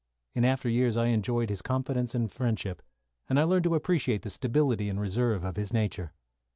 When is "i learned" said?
3.39-3.65